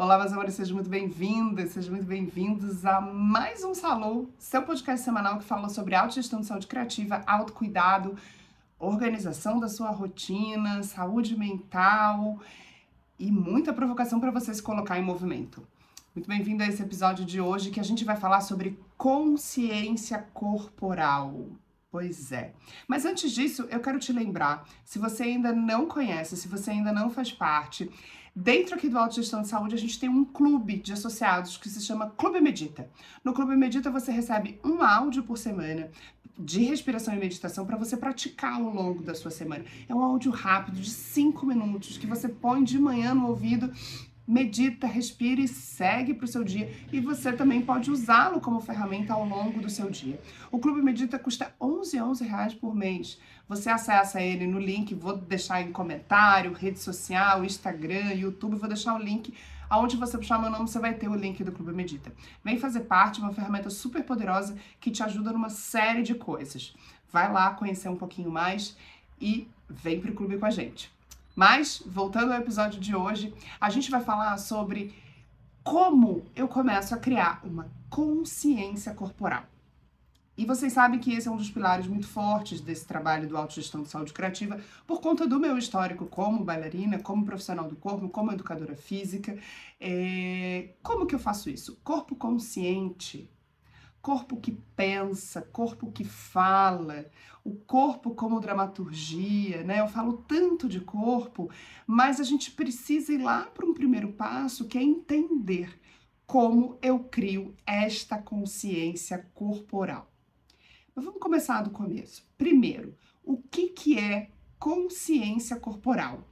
[0.00, 5.04] Olá, meus amores, sejam muito bem-vindas, sejam muito bem-vindos a mais um Salão, seu podcast
[5.04, 8.16] semanal que fala sobre autogestão de saúde criativa, autocuidado,
[8.78, 12.38] organização da sua rotina, saúde mental
[13.18, 15.66] e muita provocação para você se colocar em movimento.
[16.14, 21.48] Muito bem-vindo a esse episódio de hoje que a gente vai falar sobre consciência corporal.
[21.90, 22.52] Pois é.
[22.86, 26.92] Mas antes disso, eu quero te lembrar, se você ainda não conhece, se você ainda
[26.92, 27.90] não faz parte,
[28.34, 31.80] Dentro aqui do Autogestão de Saúde, a gente tem um clube de associados que se
[31.80, 32.88] chama Clube Medita.
[33.24, 35.90] No Clube Medita, você recebe um áudio por semana
[36.38, 39.64] de respiração e meditação para você praticar ao longo da sua semana.
[39.88, 43.72] É um áudio rápido de 5 minutos que você põe de manhã no ouvido
[44.28, 46.70] medita, respira e segue para o seu dia.
[46.92, 50.20] E você também pode usá-lo como ferramenta ao longo do seu dia.
[50.52, 53.18] O Clube Medita custa 11, 11 reais por mês.
[53.48, 58.94] Você acessa ele no link, vou deixar em comentário, rede social, Instagram, YouTube, vou deixar
[58.94, 59.32] o link.
[59.70, 62.12] Aonde você puxar meu nome, você vai ter o link do Clube Medita.
[62.44, 66.74] Vem fazer parte, uma ferramenta super poderosa que te ajuda numa série de coisas.
[67.10, 68.76] Vai lá conhecer um pouquinho mais
[69.18, 70.97] e vem para o clube com a gente.
[71.38, 74.92] Mas, voltando ao episódio de hoje, a gente vai falar sobre
[75.62, 79.44] como eu começo a criar uma consciência corporal.
[80.36, 83.84] E vocês sabem que esse é um dos pilares muito fortes desse trabalho do autogestão
[83.84, 88.32] de saúde criativa, por conta do meu histórico como bailarina, como profissional do corpo, como
[88.32, 89.38] educadora física.
[89.80, 90.70] É...
[90.82, 91.78] Como que eu faço isso?
[91.84, 93.30] Corpo consciente
[94.00, 97.10] corpo que pensa, corpo que fala,
[97.44, 99.80] o corpo como dramaturgia, né?
[99.80, 101.50] Eu falo tanto de corpo,
[101.86, 105.78] mas a gente precisa ir lá para um primeiro passo que é entender
[106.26, 110.10] como eu crio esta consciência corporal.
[110.94, 112.26] Mas vamos começar do começo.
[112.36, 116.28] Primeiro, o que, que é consciência corporal?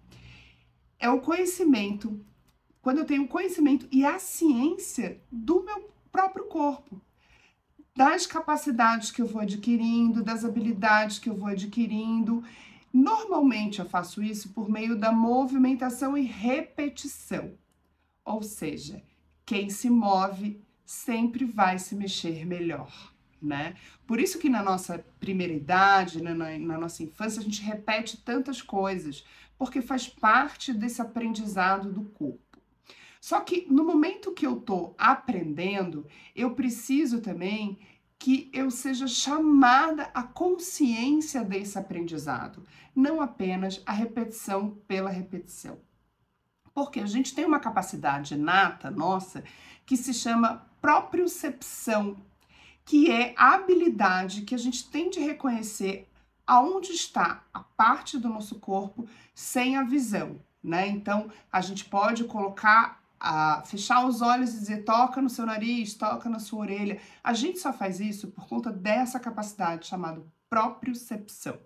[0.98, 2.20] É o conhecimento,
[2.83, 7.01] quando eu tenho conhecimento e a ciência do meu próprio corpo
[7.97, 12.45] das capacidades que eu vou adquirindo, das habilidades que eu vou adquirindo.
[12.92, 17.52] Normalmente eu faço isso por meio da movimentação e repetição.
[18.23, 19.02] Ou seja,
[19.46, 23.74] quem se move sempre vai se mexer melhor, né?
[24.07, 28.18] Por isso que na nossa primeira idade, na, na, na nossa infância, a gente repete
[28.18, 29.24] tantas coisas,
[29.58, 32.45] porque faz parte desse aprendizado do corpo.
[33.27, 37.77] Só que no momento que eu estou aprendendo, eu preciso também
[38.17, 42.63] que eu seja chamada à consciência desse aprendizado,
[42.95, 45.77] não apenas a repetição pela repetição.
[46.73, 49.43] Porque a gente tem uma capacidade inata nossa
[49.85, 52.17] que se chama propriocepção,
[52.85, 56.08] que é a habilidade que a gente tem de reconhecer
[56.47, 59.05] aonde está a parte do nosso corpo
[59.35, 60.87] sem a visão, né?
[60.87, 65.94] Então, a gente pode colocar a fechar os olhos e dizer toca no seu nariz,
[65.94, 67.00] toca na sua orelha.
[67.22, 71.58] A gente só faz isso por conta dessa capacidade chamada propriocepção,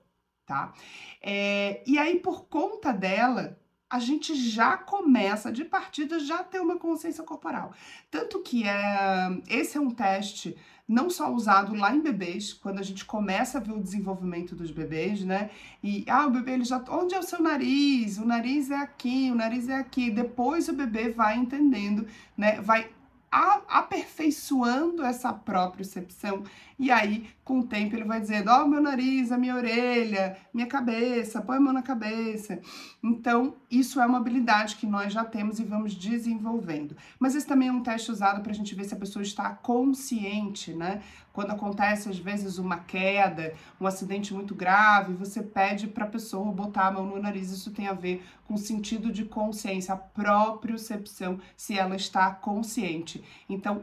[0.46, 0.72] tá?
[1.20, 3.58] É, e aí, por conta dela,
[3.90, 7.72] a gente já começa de partida já ter uma consciência corporal.
[8.10, 10.56] Tanto que é, esse é um teste
[10.90, 14.72] não só usado lá em bebês, quando a gente começa a ver o desenvolvimento dos
[14.72, 15.50] bebês, né?
[15.80, 18.18] E ah, o bebê ele já onde é o seu nariz?
[18.18, 20.10] O nariz é aqui, o nariz é aqui.
[20.10, 22.60] Depois o bebê vai entendendo, né?
[22.60, 22.90] Vai
[23.30, 26.42] aperfeiçoando essa própria percepção.
[26.80, 30.34] E aí, com o tempo, ele vai dizendo: Ó, oh, meu nariz, a minha orelha,
[30.52, 32.58] minha cabeça, põe a mão na cabeça.
[33.02, 36.96] Então, isso é uma habilidade que nós já temos e vamos desenvolvendo.
[37.18, 39.50] Mas esse também é um teste usado para a gente ver se a pessoa está
[39.50, 41.02] consciente, né?
[41.34, 46.50] Quando acontece, às vezes, uma queda, um acidente muito grave, você pede para a pessoa
[46.50, 47.50] botar a mão no nariz.
[47.50, 52.30] Isso tem a ver com o sentido de consciência, a própria percepção, se ela está
[52.30, 53.22] consciente.
[53.50, 53.82] Então,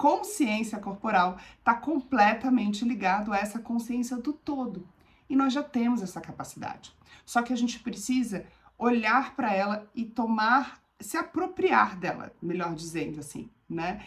[0.00, 4.88] consciência corporal está completamente ligado a essa consciência do todo.
[5.28, 6.90] E nós já temos essa capacidade.
[7.26, 8.46] Só que a gente precisa
[8.78, 14.02] olhar para ela e tomar, se apropriar dela, melhor dizendo assim, né?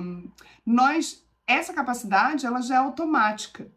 [0.00, 0.30] Um,
[0.64, 3.68] nós essa capacidade ela já é automática.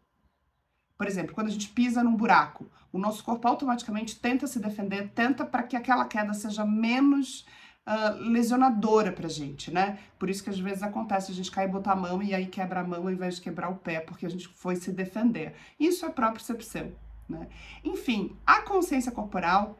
[0.96, 5.10] Por exemplo, quando a gente pisa num buraco, o nosso corpo automaticamente tenta se defender,
[5.10, 7.44] tenta para que aquela queda seja menos
[7.86, 9.98] uh, lesionadora pra gente, né?
[10.18, 12.46] Por isso que às vezes acontece a gente cair e botar a mão e aí
[12.46, 15.54] quebra a mão ao invés de quebrar o pé, porque a gente foi se defender.
[15.78, 16.92] Isso é própria percepção,
[17.28, 17.48] né?
[17.84, 19.78] Enfim, a consciência corporal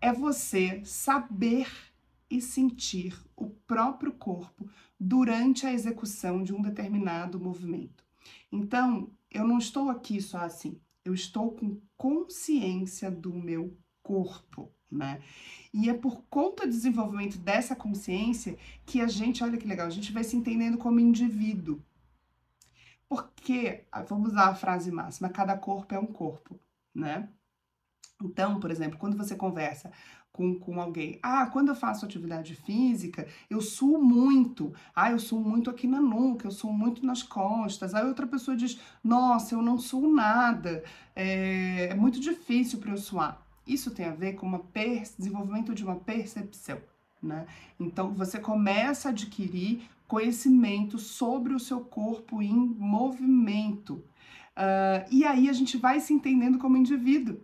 [0.00, 1.68] é você saber
[2.30, 4.68] e sentir o próprio corpo
[4.98, 8.04] durante a execução de um determinado movimento.
[8.50, 14.70] Então, eu não estou aqui só assim, eu estou com consciência do meu corpo.
[14.90, 15.20] né?
[15.74, 18.56] E é por conta do desenvolvimento dessa consciência
[18.86, 21.82] que a gente, olha que legal, a gente vai se entendendo como indivíduo.
[23.08, 26.58] Porque, ah, vamos usar a frase máxima, cada corpo é um corpo,
[26.94, 27.28] né?
[28.22, 29.92] Então, por exemplo, quando você conversa
[30.32, 35.40] com, com alguém, ah, quando eu faço atividade física, eu suo muito, ah, eu suo
[35.40, 39.62] muito aqui na nuca, eu suo muito nas costas, aí outra pessoa diz, nossa, eu
[39.62, 40.82] não suo nada,
[41.14, 43.45] é, é muito difícil para eu suar.
[43.66, 44.66] Isso tem a ver com o
[45.18, 46.80] desenvolvimento de uma percepção.
[47.22, 47.46] Né?
[47.80, 54.04] Então você começa a adquirir conhecimento sobre o seu corpo em movimento.
[54.56, 57.40] Uh, e aí a gente vai se entendendo como indivíduo.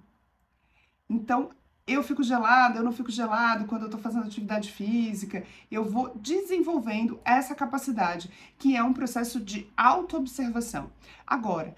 [1.08, 1.50] Então,
[1.86, 5.44] eu fico gelada, eu não fico gelado quando eu estou fazendo atividade física.
[5.70, 10.90] Eu vou desenvolvendo essa capacidade, que é um processo de autoobservação.
[11.26, 11.74] Agora,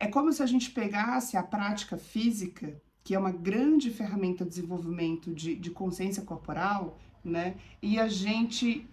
[0.00, 4.50] é como se a gente pegasse a prática física que é uma grande ferramenta de
[4.50, 7.56] desenvolvimento de, de consciência corporal, né?
[7.82, 8.88] E a gente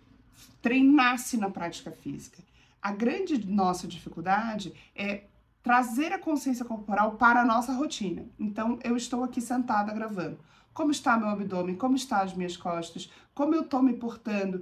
[0.61, 2.43] treinasse na prática física.
[2.81, 5.23] A grande nossa dificuldade é
[5.63, 8.25] trazer a consciência corporal para a nossa rotina.
[8.37, 10.37] Então, eu estou aqui sentada gravando.
[10.73, 11.75] Como está meu abdômen?
[11.75, 13.09] Como estão as minhas costas?
[13.33, 14.61] Como eu estou me portando?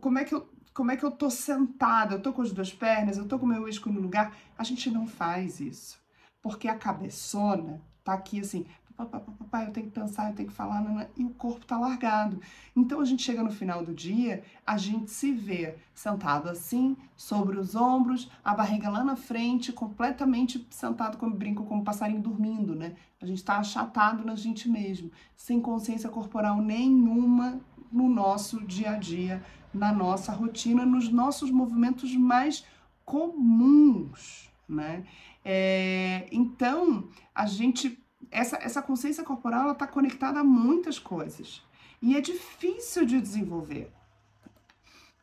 [0.00, 2.14] Como é que eu como é que eu tô sentada?
[2.14, 4.36] Eu tô com as duas pernas, eu tô com o meu isco no lugar?
[4.56, 5.98] A gente não faz isso.
[6.40, 8.64] Porque a cabeçona tá aqui assim,
[8.96, 12.40] papai, eu tenho que pensar, eu tenho que falar, e o corpo tá largado.
[12.74, 17.58] Então a gente chega no final do dia, a gente se vê sentado assim, sobre
[17.58, 22.96] os ombros, a barriga lá na frente, completamente sentado, como brinco, como passarinho dormindo, né?
[23.20, 27.60] A gente tá achatado na gente mesmo, sem consciência corporal nenhuma
[27.92, 32.64] no nosso dia a dia, na nossa rotina, nos nossos movimentos mais
[33.04, 35.04] comuns, né?
[35.44, 41.62] É, então, a gente, essa, essa consciência corporal está conectada a muitas coisas
[42.02, 43.92] e é difícil de desenvolver.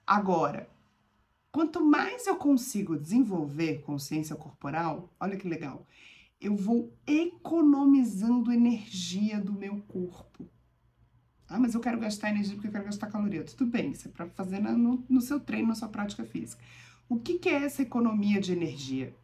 [0.06, 0.70] Agora,
[1.52, 5.86] quanto mais eu consigo desenvolver consciência corporal, olha que legal,
[6.40, 10.48] eu vou economizando energia do meu corpo.
[11.48, 13.44] Ah, mas eu quero gastar energia porque eu quero gastar caloria.
[13.44, 16.62] Tudo bem, isso é para fazer no, no seu treino, na sua prática física.
[17.08, 19.16] O que, que é essa economia de energia?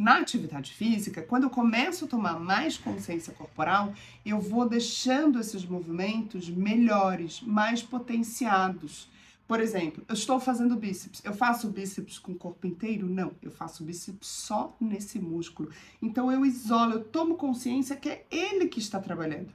[0.00, 3.92] Na atividade física, quando eu começo a tomar mais consciência corporal,
[4.24, 9.10] eu vou deixando esses movimentos melhores, mais potenciados.
[9.46, 11.20] Por exemplo, eu estou fazendo bíceps.
[11.22, 13.06] Eu faço bíceps com o corpo inteiro?
[13.10, 15.68] Não, eu faço bíceps só nesse músculo.
[16.00, 19.52] Então eu isolo, eu tomo consciência que é ele que está trabalhando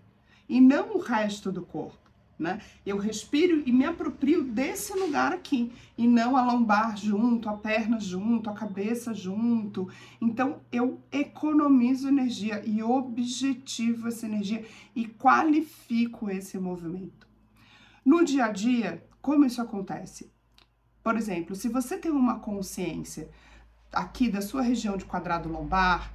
[0.48, 2.05] e não o resto do corpo
[2.38, 2.62] né?
[2.86, 8.00] Eu respiro e me aproprio desse lugar aqui e não a lombar junto, a perna
[8.00, 9.88] junto, a cabeça junto.
[10.22, 14.66] Então eu economizo energia e objetivo essa energia
[14.96, 17.26] e qualifico esse movimento.
[18.04, 20.32] No dia a dia, como isso acontece?
[21.02, 23.30] Por exemplo, se você tem uma consciência
[23.92, 26.12] aqui da sua região de quadrado lombar,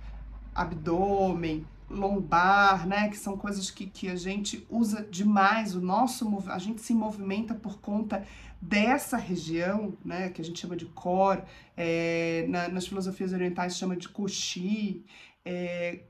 [0.55, 3.09] abdômen, lombar, né?
[3.09, 7.55] Que são coisas que, que a gente usa demais, o nosso a gente se movimenta
[7.55, 8.25] por conta
[8.61, 10.31] dessa região, né?
[10.31, 11.43] Que a gente chama de core,
[11.77, 15.05] é, na, nas filosofias orientais chama de kushi.
[15.45, 16.05] É,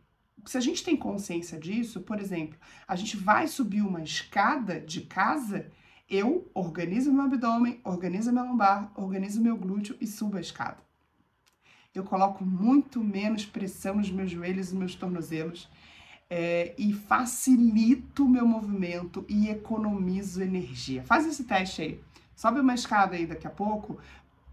[0.44, 5.03] se a gente tem consciência disso, por exemplo, a gente vai subir uma escada de
[5.03, 5.71] casa,
[6.09, 10.89] eu organizo meu abdômen, organizo meu lombar, organizo meu glúteo e subo a escada
[11.94, 15.68] eu coloco muito menos pressão nos meus joelhos e meus tornozelos
[16.28, 21.02] é, e facilito o meu movimento e economizo energia.
[21.02, 22.00] Faz esse teste aí.
[22.37, 23.99] Sobe uma escada aí daqui a pouco.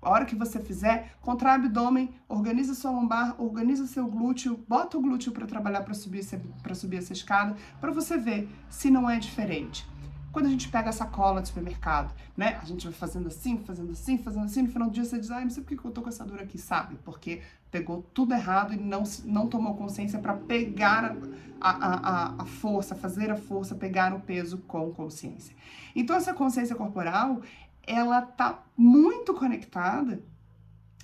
[0.02, 5.02] A hora que você fizer, contrai abdômen, organiza sua lombar, organiza seu glúteo, bota o
[5.02, 9.88] glúteo para trabalhar para subir, subir essa escada, para você ver se não é diferente
[10.32, 12.60] quando a gente pega a sacola do supermercado, né?
[12.62, 15.32] A gente vai fazendo assim, fazendo assim, fazendo assim, no final do dia você diz,
[15.32, 16.98] ai, não sei por que eu tô com essa dor aqui, sabe?
[17.04, 17.42] Porque
[17.72, 21.16] pegou tudo errado e não, não tomou consciência para pegar
[21.60, 25.56] a, a, a, força, fazer a força, pegar o peso com consciência.
[25.96, 27.42] Então, essa consciência corporal,
[27.86, 30.22] ela tá muito conectada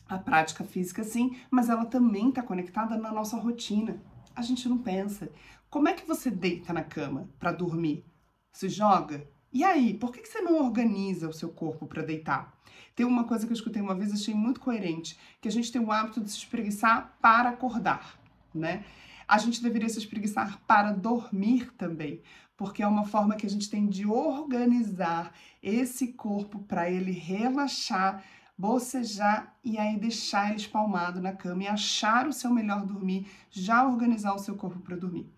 [0.07, 3.97] à prática física, sim, mas ela também está conectada na nossa rotina.
[4.35, 5.29] A gente não pensa.
[5.69, 8.05] Como é que você deita na cama para dormir?
[8.53, 9.27] Se joga.
[9.51, 12.57] E aí, por que você não organiza o seu corpo para deitar?
[12.95, 15.81] Tem uma coisa que eu escutei uma vez achei muito coerente, que a gente tem
[15.81, 18.19] o hábito de se espreguiçar para acordar,
[18.53, 18.85] né?
[19.27, 22.21] A gente deveria se espreguiçar para dormir também,
[22.55, 28.23] porque é uma forma que a gente tem de organizar esse corpo para ele relaxar,
[28.55, 33.87] bocejar e aí deixar ele espalmado na cama e achar o seu melhor dormir, já
[33.87, 35.31] organizar o seu corpo para dormir.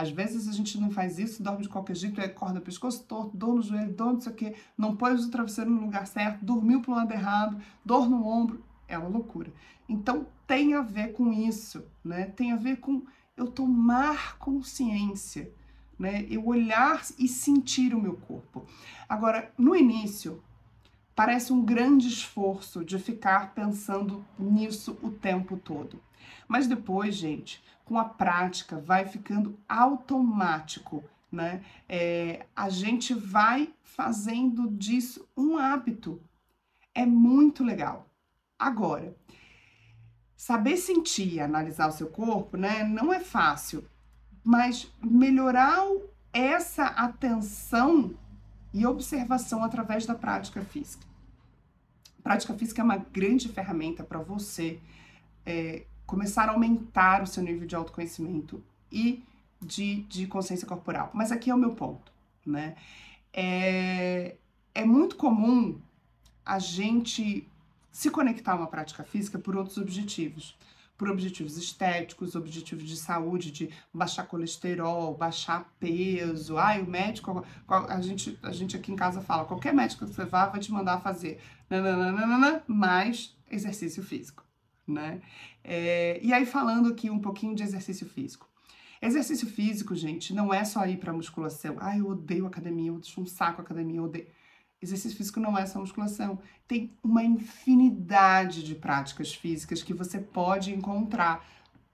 [0.00, 3.56] Às vezes a gente não faz isso, dorme de qualquer jeito, acorda pescoço torto, dor
[3.56, 6.80] no joelho, dor não sei o quê, não pôs o travesseiro no lugar certo, dormiu
[6.80, 9.52] pro lado errado, dor no ombro, é uma loucura.
[9.86, 12.24] Então tem a ver com isso, né?
[12.24, 13.02] Tem a ver com
[13.36, 15.52] eu tomar consciência,
[15.98, 16.26] né?
[16.30, 18.64] Eu olhar e sentir o meu corpo.
[19.06, 20.42] Agora, no início,
[21.20, 26.02] parece um grande esforço de ficar pensando nisso o tempo todo.
[26.48, 31.62] Mas depois, gente, com a prática, vai ficando automático, né?
[31.86, 36.18] É, a gente vai fazendo disso um hábito.
[36.94, 38.08] É muito legal.
[38.58, 39.14] Agora,
[40.34, 43.84] saber sentir e analisar o seu corpo, né, não é fácil,
[44.42, 45.84] mas melhorar
[46.32, 48.14] essa atenção
[48.72, 51.04] e observação através da prática física.
[52.18, 54.78] A prática física é uma grande ferramenta para você
[55.44, 59.24] é, começar a aumentar o seu nível de autoconhecimento e
[59.60, 61.10] de, de consciência corporal.
[61.14, 62.12] Mas aqui é o meu ponto,
[62.44, 62.76] né?
[63.32, 64.36] É,
[64.74, 65.78] é muito comum
[66.44, 67.46] a gente
[67.92, 70.56] se conectar a uma prática física por outros objetivos.
[71.00, 76.58] Por objetivos estéticos, objetivos de saúde, de baixar colesterol, baixar peso.
[76.58, 80.26] Ai, o médico, a gente, a gente aqui em casa fala, qualquer médico que você
[80.26, 81.40] vá vai te mandar fazer
[81.70, 84.44] nananana, mais exercício físico,
[84.86, 85.22] né?
[85.64, 88.46] É, e aí falando aqui um pouquinho de exercício físico.
[89.00, 91.76] Exercício físico, gente, não é só ir para musculação.
[91.80, 94.26] Ai, eu odeio academia, eu deixo um saco academia, eu odeio.
[94.82, 96.38] Exercício físico não é só musculação.
[96.66, 101.44] Tem uma infinidade de práticas físicas que você pode encontrar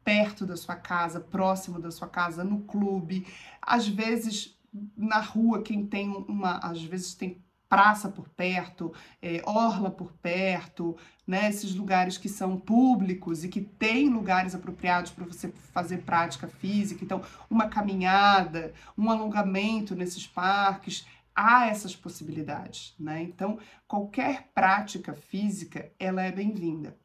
[0.05, 3.27] perto da sua casa, próximo da sua casa, no clube,
[3.61, 4.57] às vezes
[4.97, 10.97] na rua, quem tem uma, às vezes tem praça por perto, é, orla por perto,
[11.27, 11.49] né?
[11.49, 17.05] Esses lugares que são públicos e que tem lugares apropriados para você fazer prática física.
[17.05, 23.23] Então, uma caminhada, um alongamento nesses parques há essas possibilidades, né?
[23.23, 26.97] Então, qualquer prática física, ela é bem-vinda.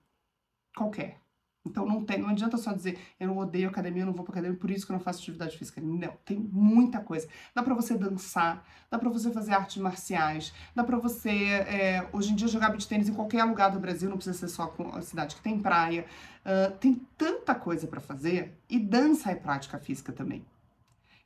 [0.76, 1.22] Qualquer.
[1.64, 4.34] Então não tem, não adianta só dizer eu não odeio academia, eu não vou para
[4.34, 5.80] academia, por isso que eu não faço atividade física.
[5.80, 7.28] Não, tem muita coisa.
[7.54, 12.32] Dá para você dançar, dá para você fazer artes marciais, dá para você é, hoje
[12.32, 14.90] em dia jogar beach tênis em qualquer lugar do Brasil, não precisa ser só com
[14.96, 16.06] a cidade que tem praia.
[16.44, 20.44] Uh, tem tanta coisa para fazer e dança é prática física também.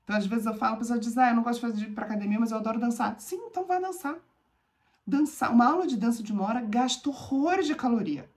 [0.06, 2.06] Então, às vezes eu falo, a pessoa diz, ah, eu não gosto de fazer para
[2.06, 3.20] academia, mas eu adoro dançar.
[3.20, 4.16] Sim, então vai dançar.
[5.06, 8.30] Dançar, uma aula de dança de uma hora gasta horrores de caloria.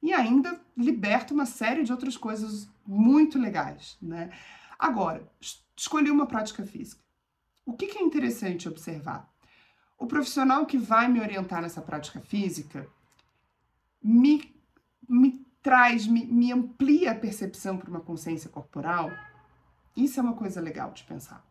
[0.00, 4.30] E ainda liberta uma série de outras coisas muito legais, né?
[4.78, 5.28] Agora,
[5.76, 7.02] escolhi uma prática física.
[7.66, 9.28] O que, que é interessante observar?
[9.98, 12.88] O profissional que vai me orientar nessa prática física
[14.00, 14.54] me,
[15.08, 19.10] me traz, me, me amplia a percepção para uma consciência corporal
[20.04, 21.44] isso é uma coisa legal de pensar.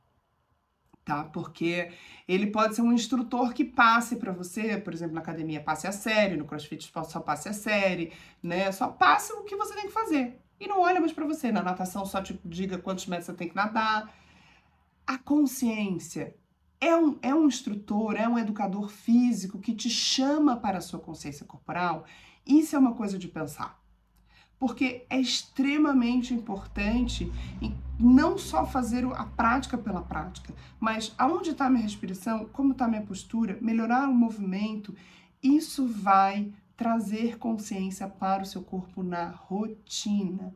[1.03, 1.23] Tá?
[1.23, 1.91] Porque
[2.27, 5.91] ele pode ser um instrutor que passe para você, por exemplo, na academia passe a
[5.91, 8.11] série, no CrossFit só passe a série,
[8.43, 8.71] né?
[8.73, 10.37] Só passe o que você tem que fazer.
[10.59, 11.49] E não olha mais para você.
[11.51, 14.13] Na natação só te diga quantos metros você tem que nadar.
[15.05, 16.35] A consciência
[16.81, 20.99] é um, é um instrutor, é um educador físico que te chama para a sua
[20.99, 22.05] consciência corporal.
[22.45, 23.81] Isso é uma coisa de pensar
[24.59, 27.31] porque é extremamente importante
[27.99, 33.01] não só fazer a prática pela prática, mas aonde está minha respiração, como está minha
[33.01, 34.95] postura, melhorar o movimento,
[35.41, 40.55] isso vai trazer consciência para o seu corpo na rotina.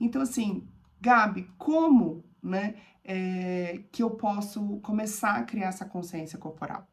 [0.00, 0.66] Então, assim,
[1.00, 6.86] Gabi, como né, é, que eu posso começar a criar essa consciência corporal?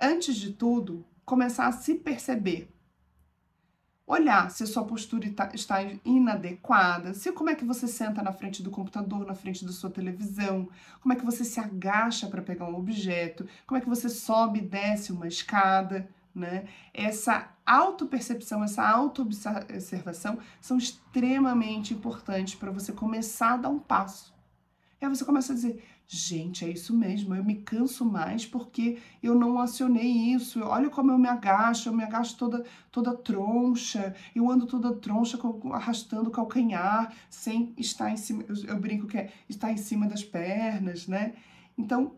[0.00, 2.74] Antes de tudo, começar a se perceber
[4.06, 8.70] olhar se sua postura está inadequada, se como é que você senta na frente do
[8.70, 10.68] computador, na frente da sua televisão,
[11.00, 14.60] como é que você se agacha para pegar um objeto, como é que você sobe
[14.60, 16.66] e desce uma escada, né?
[16.94, 24.36] Essa autopercepção, essa autoobservação são extremamente importantes para você começar a dar um passo.
[25.00, 29.34] Aí você começa a dizer: Gente, é isso mesmo, eu me canso mais porque eu
[29.34, 30.60] não acionei isso.
[30.62, 35.36] Olha como eu me agacho, eu me agacho toda, toda troncha, eu ando toda troncha,
[35.72, 40.06] arrastando o calcanhar, sem estar em cima, eu, eu brinco que é estar em cima
[40.06, 41.34] das pernas, né?
[41.76, 42.14] Então,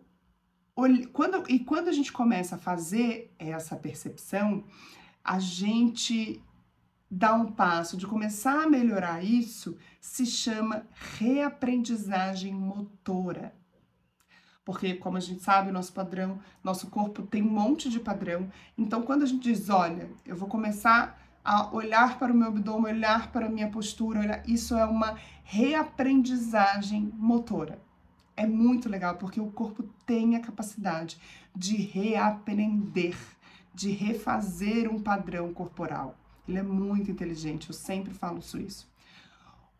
[1.12, 4.64] quando, e quando a gente começa a fazer essa percepção,
[5.25, 6.42] a gente
[7.11, 10.87] dá um passo de começar a melhorar isso, se chama
[11.18, 13.54] reaprendizagem motora.
[14.68, 18.50] Porque, como a gente sabe, nosso padrão, nosso corpo tem um monte de padrão.
[18.76, 22.92] Então, quando a gente diz, olha, eu vou começar a olhar para o meu abdômen,
[22.92, 27.80] olhar para a minha postura, olhar, isso é uma reaprendizagem motora.
[28.37, 31.18] é muito legal porque o corpo tem a capacidade
[31.56, 33.16] de reaprender,
[33.75, 36.14] de refazer um padrão corporal.
[36.46, 38.87] Ele é muito inteligente, eu sempre falo isso.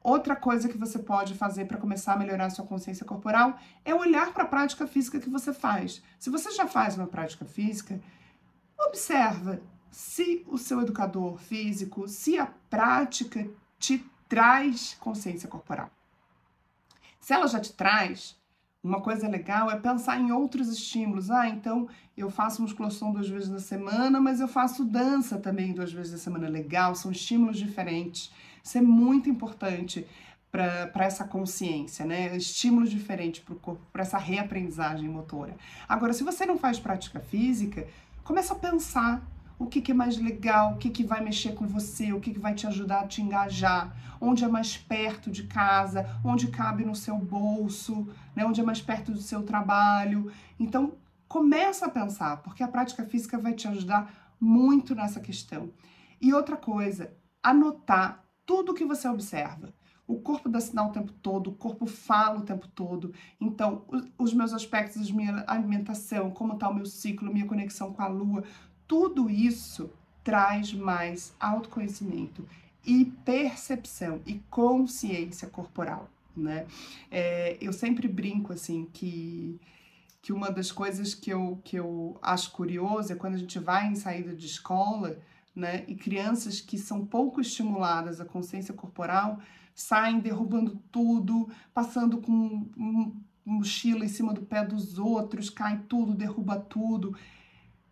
[0.03, 3.95] Outra coisa que você pode fazer para começar a melhorar a sua consciência corporal é
[3.95, 6.03] olhar para a prática física que você faz.
[6.19, 8.01] Se você já faz uma prática física,
[8.79, 15.91] observa se o seu educador físico, se a prática te traz consciência corporal.
[17.19, 18.37] Se ela já te traz,
[18.83, 21.31] uma coisa legal é pensar em outros estímulos.
[21.31, 25.93] Ah, então eu faço musculação duas vezes na semana, mas eu faço dança também duas
[25.93, 26.49] vezes na semana.
[26.49, 28.33] Legal, são estímulos diferentes.
[28.63, 30.07] Isso é muito importante
[30.51, 32.35] para essa consciência, né?
[32.37, 35.57] Estímulos diferentes para o corpo, para essa reaprendizagem motora.
[35.89, 37.87] Agora, se você não faz prática física,
[38.25, 39.23] começa a pensar
[39.59, 42.33] o que, que é mais legal, o que, que vai mexer com você, o que,
[42.33, 46.85] que vai te ajudar a te engajar, onde é mais perto de casa, onde cabe
[46.85, 48.45] no seu bolso, né?
[48.45, 50.31] onde é mais perto do seu trabalho.
[50.59, 50.95] Então,
[51.27, 55.71] começa a pensar, porque a prática física vai te ajudar muito nessa questão.
[56.21, 57.13] E outra coisa,
[57.43, 59.75] anotar tudo que você observa.
[60.07, 63.13] O corpo dá sinal o tempo todo, o corpo fala o tempo todo.
[63.39, 63.85] Então,
[64.17, 68.43] os meus aspectos, minha alimentação, como está o meu ciclo, minha conexão com a lua,
[68.87, 69.91] tudo isso
[70.25, 72.49] traz mais autoconhecimento
[72.87, 76.67] e percepção e consciência corporal, né?
[77.11, 79.61] É, eu sempre brinco assim que
[80.21, 83.87] que uma das coisas que eu, que eu acho curioso é quando a gente vai
[83.87, 85.19] em saída de escola
[85.59, 85.85] né?
[85.89, 89.39] E crianças que são pouco estimuladas à consciência corporal
[89.75, 92.67] saem derrubando tudo, passando com
[93.45, 97.17] mochila em cima do pé dos outros, cai tudo, derruba tudo.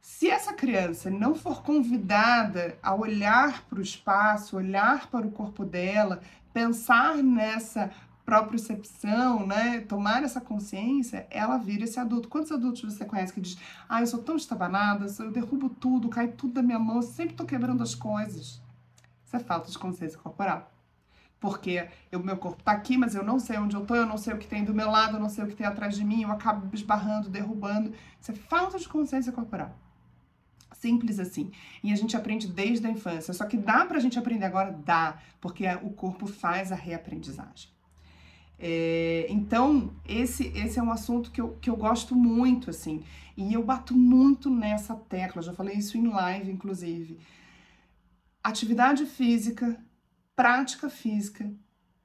[0.01, 5.65] Se essa criança não for convidada a olhar para o espaço, olhar para o corpo
[5.65, 6.21] dela,
[6.53, 7.91] pensar nessa
[8.27, 12.29] propriocepção, né, tomar essa consciência, ela vira esse adulto.
[12.29, 13.57] Quantos adultos você conhece que diz,
[13.89, 17.37] ah, eu sou tão estabanada, eu derrubo tudo, cai tudo da minha mão, eu sempre
[17.37, 18.61] tô quebrando as coisas.
[19.25, 20.73] Isso é falta de consciência corporal.
[21.39, 24.19] Porque o meu corpo tá aqui, mas eu não sei onde eu tô, eu não
[24.19, 26.05] sei o que tem do meu lado, eu não sei o que tem atrás de
[26.05, 27.93] mim, eu acabo esbarrando, derrubando.
[28.21, 29.73] Isso é falta de consciência corporal.
[30.73, 31.53] Simples assim.
[31.83, 33.33] E a gente aprende desde a infância.
[33.33, 34.73] Só que dá pra gente aprender agora?
[34.73, 37.76] Dá, porque o corpo faz a reaprendizagem.
[38.59, 43.05] É, então, esse, esse é um assunto que eu, que eu gosto muito, assim,
[43.37, 47.19] e eu bato muito nessa tecla, já falei isso em live, inclusive.
[48.43, 49.79] Atividade física,
[50.35, 51.53] prática física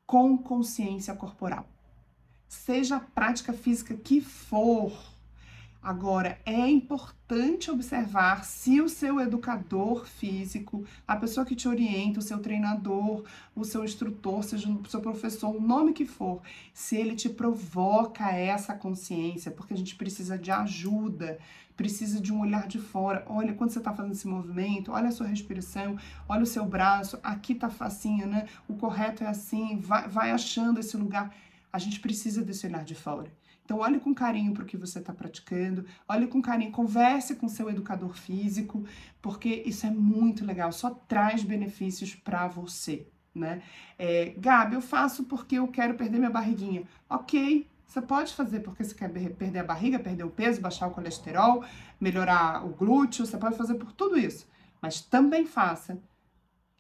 [0.06, 1.70] com consciência corporal.
[2.50, 4.92] Seja a prática física que for,
[5.84, 12.22] Agora, é importante observar se o seu educador físico, a pessoa que te orienta, o
[12.22, 13.24] seu treinador,
[13.56, 18.30] o seu instrutor, seja o seu professor, o nome que for, se ele te provoca
[18.30, 21.40] essa consciência, porque a gente precisa de ajuda,
[21.76, 23.26] precisa de um olhar de fora.
[23.28, 25.98] Olha, quando você está fazendo esse movimento, olha a sua respiração,
[26.30, 28.46] olha o seu braço, aqui tá facinho, né?
[28.68, 31.34] O correto é assim, vai, vai achando esse lugar.
[31.74, 33.32] A gente precisa desse olhar de fora.
[33.72, 37.48] Então, olhe com carinho para o que você está praticando, olhe com carinho, converse com
[37.48, 38.84] seu educador físico,
[39.22, 43.62] porque isso é muito legal, só traz benefícios para você, né?
[43.98, 46.84] É, Gabi, eu faço porque eu quero perder minha barriguinha.
[47.10, 50.92] Ok, você pode fazer porque você quer perder a barriga, perder o peso, baixar o
[50.92, 51.64] colesterol,
[51.98, 54.50] melhorar o glúteo, você pode fazer por tudo isso.
[54.82, 55.98] Mas também faça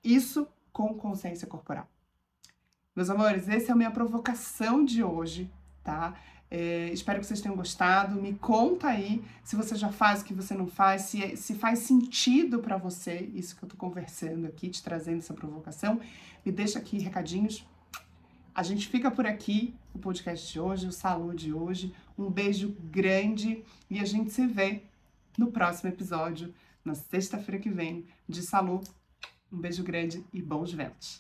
[0.03, 1.87] isso com consciência corporal.
[2.93, 5.49] Meus amores, essa é a minha provocação de hoje,
[5.81, 6.13] tá?
[6.53, 8.21] É, espero que vocês tenham gostado.
[8.21, 11.55] Me conta aí se você já faz o que você não faz, se, é, se
[11.55, 16.01] faz sentido para você isso que eu tô conversando aqui, te trazendo essa provocação.
[16.45, 17.65] Me deixa aqui recadinhos.
[18.53, 21.95] A gente fica por aqui, o podcast de hoje, o saúde de hoje.
[22.17, 24.83] Um beijo grande e a gente se vê
[25.37, 28.81] no próximo episódio, na sexta-feira que vem, de Salu.
[29.49, 31.19] Um beijo grande e bons ventos.